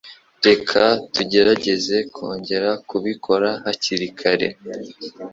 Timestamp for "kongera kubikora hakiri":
2.15-4.07